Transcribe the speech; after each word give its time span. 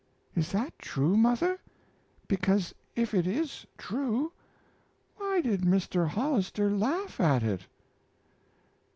Is 0.35 0.51
that 0.51 0.73
true, 0.79 1.15
mother 1.15 1.59
because 2.27 2.73
if 2.95 3.13
it 3.13 3.27
is 3.27 3.67
true 3.77 4.33
why 5.17 5.41
did 5.41 5.61
Mr. 5.61 6.07
Hollister 6.07 6.71
laugh 6.75 7.19
at 7.19 7.43
it?" 7.43 7.67